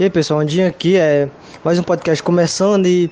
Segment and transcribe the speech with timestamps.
[0.00, 1.28] E aí pessoal, Andinho aqui é
[1.62, 3.10] mais um podcast começando e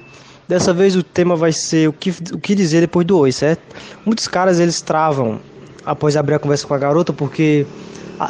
[0.49, 3.61] dessa vez o tema vai ser o que, o que dizer depois do oi, certo?
[4.07, 5.39] Muitos caras eles travam
[5.85, 7.67] após abrir a conversa com a garota porque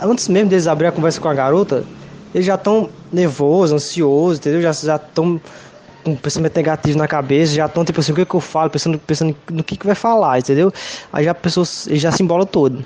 [0.02, 1.84] antes mesmo deles abrir a conversa com a garota,
[2.34, 4.61] eles já estão nervosos, ansiosos, entendeu?
[4.61, 5.40] Já estão
[6.03, 8.99] com pensamento negativo na cabeça, já estão tipo assim, o que, que eu falo, pensando,
[8.99, 10.72] pensando no que, que vai falar, entendeu?
[11.13, 12.85] Aí já a pessoa já se embola todo.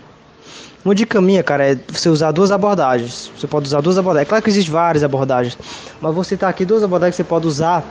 [0.84, 3.30] Uma dica minha, cara, é você usar duas abordagens.
[3.36, 4.26] Você pode usar duas abordagens.
[4.26, 5.56] É claro que existem várias abordagens,
[6.00, 7.84] mas você tá aqui duas abordagens que você pode usar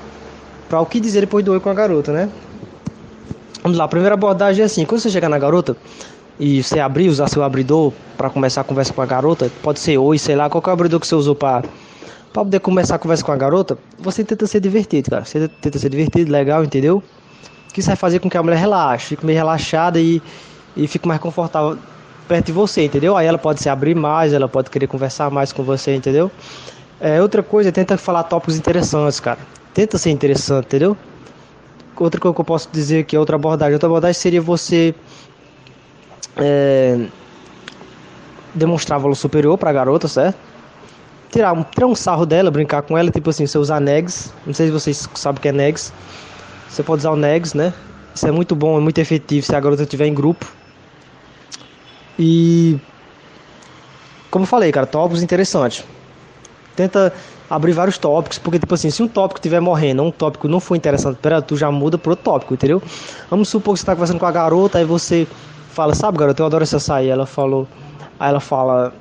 [0.67, 2.29] para o que dizer depois do oi com a garota, né?
[3.63, 5.77] Vamos lá, a primeira abordagem é assim: quando você chegar na garota
[6.37, 9.97] e você abrir, usar seu abridor para começar a conversa com a garota, pode ser
[9.97, 11.63] oi, sei lá, qual é o abridor que você usou para
[12.33, 15.25] para poder começar a conversa com a garota, você tenta ser divertido, cara.
[15.25, 17.03] Você tenta ser divertido, legal, entendeu?
[17.73, 20.21] Que isso vai fazer com que a mulher relaxe, fique meio relaxada e,
[20.75, 21.77] e fique mais confortável
[22.31, 23.17] perto de você, entendeu?
[23.17, 26.31] Aí ela pode se abrir mais, ela pode querer conversar mais com você, entendeu?
[26.97, 29.39] É, outra coisa, tenta falar tópicos interessantes, cara.
[29.73, 30.95] Tenta ser interessante, entendeu?
[31.99, 33.73] Outra coisa que eu posso dizer que é outra abordagem.
[33.73, 34.95] Outra abordagem seria você
[36.37, 37.05] é,
[38.55, 40.37] demonstrar valor superior pra garota, certo?
[41.33, 44.33] Tirar um, tirar um sarro dela, brincar com ela, tipo assim, você usar negs.
[44.45, 45.91] Não sei se vocês sabem o que é negs.
[46.69, 47.73] Você pode usar o negs, né?
[48.15, 50.60] Isso é muito bom, é muito efetivo se a garota estiver em grupo.
[52.17, 52.79] E
[54.29, 55.83] como eu falei, cara, tópicos interessantes.
[56.75, 57.13] Tenta
[57.49, 60.75] abrir vários tópicos, porque tipo assim, se um tópico estiver morrendo, um tópico não for
[60.75, 62.81] interessante para tu já muda pro tópico, entendeu?
[63.29, 65.27] Vamos supor que você tá conversando com a garota, aí você
[65.71, 67.09] fala, sabe, garota, eu adoro essa açaí.
[67.09, 67.67] Ela falou,
[68.17, 68.93] aí ela fala,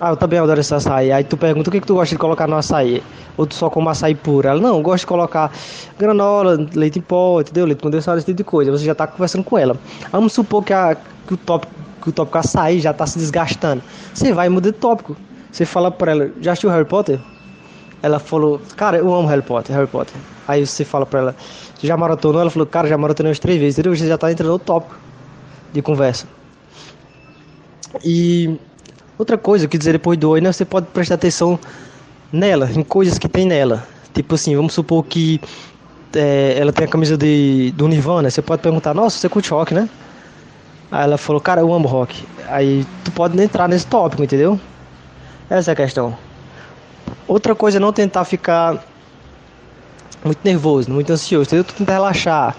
[0.00, 1.12] ah, eu também adoro esse açaí.
[1.12, 3.02] Aí tu pergunta o que, que tu gosta de colocar no açaí.
[3.36, 4.48] Ou tu só come açaí puro.
[4.48, 5.52] Ela, não, eu gosto de colocar
[5.98, 7.66] granola, leite em pó, entendeu?
[7.66, 8.70] Leite condensado, esse tipo de coisa.
[8.70, 9.76] Você já tá conversando com ela.
[10.10, 13.82] Vamos supor que, a, que o tópico que o tópico açaí já tá se desgastando.
[14.14, 15.16] Você vai e muda de tópico.
[15.52, 17.20] Você fala pra ela, já assistiu Harry Potter?
[18.02, 20.14] Ela falou, cara, eu amo Harry Potter, Harry Potter.
[20.48, 21.36] Aí você fala pra ela,
[21.82, 22.40] já maratonou?
[22.40, 23.94] Ela falou, cara, já maratonei umas três vezes, entendeu?
[23.94, 24.96] Você já tá entrando no tópico
[25.72, 26.26] de conversa.
[28.04, 28.58] E
[29.20, 30.50] outra coisa que dizer depois do oi, né?
[30.50, 31.58] Você pode prestar atenção
[32.32, 33.86] nela, em coisas que tem nela.
[34.14, 35.40] Tipo assim, vamos supor que
[36.14, 39.74] é, ela tem a camisa de, do Nirvana, você pode perguntar, nossa, você curte rock,
[39.74, 39.88] né?
[40.90, 42.26] Aí ela falou, cara, eu amo rock.
[42.48, 44.58] Aí tu pode entrar nesse tópico, entendeu?
[45.48, 46.16] Essa é a questão.
[47.28, 48.82] Outra coisa é não tentar ficar
[50.24, 51.64] muito nervoso, muito ansioso, entendeu?
[51.64, 52.56] Tu tentar relaxar.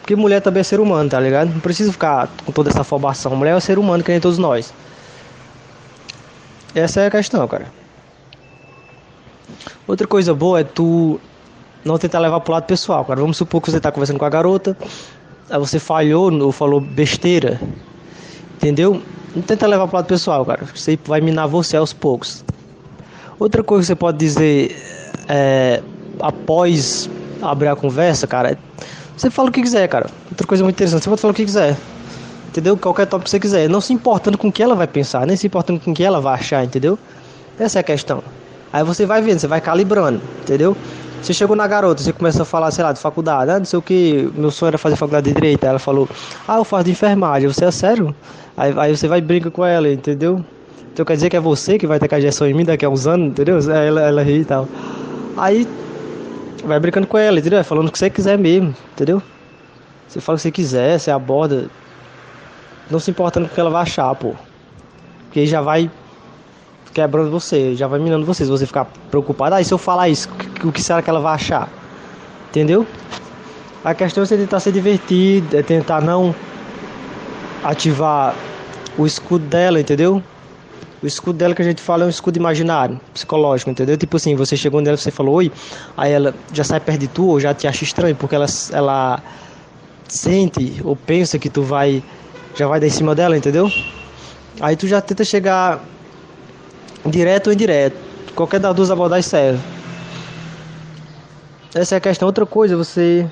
[0.00, 1.48] Porque mulher também é ser humano, tá ligado?
[1.48, 3.34] Não precisa ficar com toda essa afobação.
[3.34, 4.72] Mulher é um ser humano, que nem todos nós.
[6.74, 7.66] Essa é a questão, cara.
[9.86, 11.20] Outra coisa boa é tu
[11.84, 13.20] não tentar levar pro lado pessoal, cara.
[13.20, 14.76] Vamos supor que você tá conversando com a garota,
[15.50, 17.60] Aí você falhou ou falou besteira,
[18.56, 19.02] entendeu?
[19.34, 20.62] Não tenta levar pro lado pessoal, cara.
[20.88, 22.42] Aí vai minar você aos poucos.
[23.38, 24.74] Outra coisa que você pode dizer
[25.28, 25.82] é,
[26.20, 27.10] após
[27.42, 28.56] abrir a conversa, cara, é,
[29.14, 30.06] você fala o que quiser, cara.
[30.30, 31.76] Outra coisa muito interessante, você pode falar o que quiser.
[32.52, 32.76] Entendeu?
[32.76, 33.66] Qualquer tópico que você quiser.
[33.66, 36.04] Não se importando com o que ela vai pensar, nem se importando com o que
[36.04, 36.98] ela vai achar, entendeu?
[37.58, 38.22] Essa é a questão.
[38.70, 40.76] Aí você vai vendo, você vai calibrando, entendeu?
[41.22, 43.78] Você chegou na garota, você começa a falar, sei lá, de faculdade, ah, não sei
[43.78, 45.64] o que, meu sonho era fazer faculdade de direito.
[45.64, 46.06] Aí ela falou,
[46.46, 48.14] ah, eu faço de enfermagem, você é sério?
[48.54, 50.44] Aí, aí você vai e brinca com ela, entendeu?
[50.92, 52.90] Então quer dizer que é você que vai ter que injeção em mim daqui a
[52.90, 53.56] uns anos, entendeu?
[53.56, 54.68] Aí ela, ela ri e tal.
[55.38, 55.66] Aí
[56.66, 57.64] vai brincando com ela, entendeu?
[57.64, 59.22] Falando o que você quiser mesmo, entendeu?
[60.06, 61.70] Você fala o que você quiser, você aborda.
[62.90, 64.34] Não se importando com o que ela vai achar, pô.
[65.24, 65.90] Porque já vai
[66.92, 68.44] quebrando você, já vai minando você.
[68.44, 70.28] Se você ficar preocupado, aí ah, se eu falar isso,
[70.62, 71.68] o que será que ela vai achar?
[72.50, 72.86] Entendeu?
[73.84, 76.34] A questão é você tentar ser divertido, é tentar não
[77.64, 78.34] ativar
[78.96, 80.22] o escudo dela, entendeu?
[81.02, 83.96] O escudo dela que a gente fala é um escudo imaginário, psicológico, entendeu?
[83.96, 85.50] Tipo assim, você chegou nela, você falou oi,
[85.96, 89.20] aí ela já sai perto de tu ou já te acha estranho, porque ela, ela
[90.08, 92.02] sente ou pensa que tu vai,
[92.54, 93.70] já vai dar em cima dela, entendeu?
[94.60, 95.80] Aí tu já tenta chegar
[97.06, 97.96] direto ou indireto.
[98.34, 99.60] Qualquer das duas abordagens serve.
[101.74, 102.26] Essa é a questão.
[102.26, 103.28] Outra coisa, você,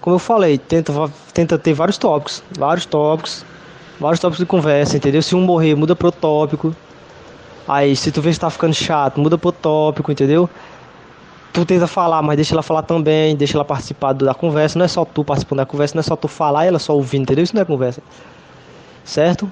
[0.00, 0.92] como eu falei, tenta,
[1.34, 3.44] tenta ter vários tópicos, vários tópicos,
[3.98, 5.22] vários tópicos de conversa, entendeu?
[5.22, 6.74] Se um morrer, muda pro tópico.
[7.66, 10.48] Aí, se tu vê que tá ficando chato, muda pro tópico, entendeu?
[11.52, 14.78] Tu tenta falar, mas deixa ela falar também, deixa ela participar da conversa.
[14.78, 16.94] Não é só tu participando da conversa, não é só tu falar e ela só
[16.94, 17.42] ouvindo, entendeu?
[17.42, 18.00] Isso não é conversa.
[19.08, 19.50] Certo?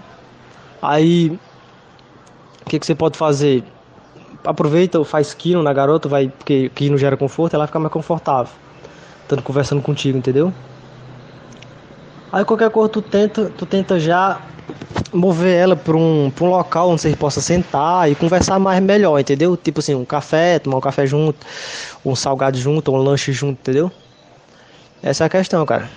[0.82, 1.31] Aí,
[2.61, 3.64] o que, que você pode fazer?
[4.44, 8.53] Aproveita, faz quino na garota, vai, porque quino gera conforto, ela fica mais confortável.
[9.23, 10.53] Estando conversando contigo, entendeu?
[12.31, 14.43] Aí qualquer coisa tu tenta, tu tenta já
[15.11, 19.19] mover ela para um, pra um local onde você possa sentar e conversar mais melhor,
[19.19, 19.56] entendeu?
[19.56, 21.47] Tipo assim, um café, tomar um café junto,
[22.05, 23.91] um salgado junto, um lanche junto, entendeu?
[25.03, 25.88] Essa é a questão, cara.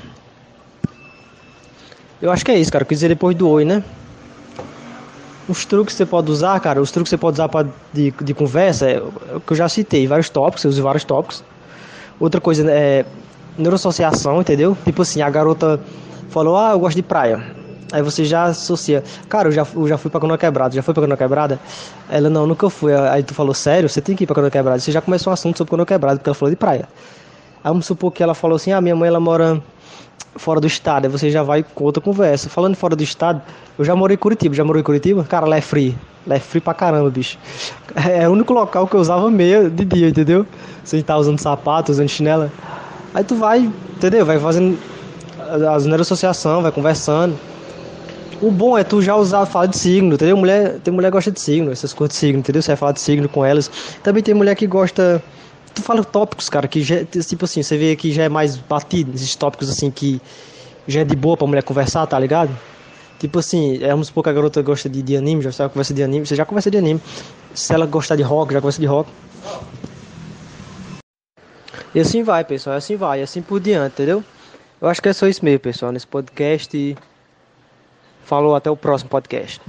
[2.22, 2.84] Eu acho que é isso, cara.
[2.84, 3.84] Eu quis dizer depois do oi, né?
[5.48, 8.12] Os truques que você pode usar, cara, os truques que você pode usar pra, de,
[8.12, 11.44] de conversa, é o que eu já citei, vários tópicos, eu uso vários tópicos.
[12.20, 13.04] Outra coisa é
[13.58, 14.78] neuroassociação, entendeu?
[14.86, 15.80] Tipo assim, a garota
[16.30, 17.44] falou, ah, eu gosto de praia.
[17.92, 20.94] Aí você já associa, cara, eu já, eu já fui pra Canoa Quebrada, já foi
[20.94, 21.60] pra Canoa Quebrada?
[22.08, 22.94] Ela, não, nunca fui.
[22.94, 24.80] Aí tu falou, sério, você tem que ir pra Canoa Quebrada.
[24.80, 26.88] Você já começou um assunto sobre Canoa Quebrada, porque ela falou de praia.
[27.64, 29.60] Aí vamos supor que ela falou assim, ah, minha mãe, ela mora
[30.36, 32.50] fora do estado, aí você já vai com outra conversa.
[32.50, 33.42] Falando fora do estado,
[33.78, 35.24] eu já morei em Curitiba, já morei em Curitiba?
[35.24, 35.98] Cara, lá é free.
[36.26, 37.38] Lá é free pra caramba, bicho.
[37.96, 40.46] É o único local que eu usava meia de dia, entendeu?
[40.84, 42.52] Sem estar usando sapato, usando chinela.
[43.14, 44.26] Aí tu vai, entendeu?
[44.26, 44.78] Vai fazendo
[45.74, 47.36] as neuroassociação, vai conversando.
[48.42, 50.38] O bom é tu já usar, falar de signo, entendeu?
[50.38, 52.62] Mulher, tem mulher que gosta de signo, essas coisas de signo, entendeu?
[52.62, 53.70] Você vai falar de signo com elas.
[54.02, 55.22] Também tem mulher que gosta
[55.74, 59.14] tu fala tópicos, cara, que já, tipo assim, você vê que já é mais batido,
[59.14, 60.22] esses tópicos assim que
[60.88, 62.56] já é de boa pra mulher conversar, tá ligado?
[63.20, 65.94] Tipo assim, é, vamos supor que a garota gosta de, de anime, já sabe conversa
[65.94, 67.02] de anime, você já conversa de anime.
[67.54, 69.10] Se ela gostar de rock, já conversa de rock.
[71.94, 74.24] E assim vai, pessoal, assim vai, assim por diante, entendeu?
[74.82, 76.98] Eu acho que é só isso mesmo, pessoal, nesse podcast.
[78.24, 79.60] Falou, até o próximo podcast.